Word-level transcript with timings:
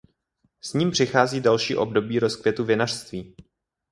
S 0.61 0.73
ním 0.73 0.91
přichází 0.91 1.41
další 1.41 1.75
období 1.75 2.19
rozkvětu 2.19 2.63
vinařství. 2.65 3.35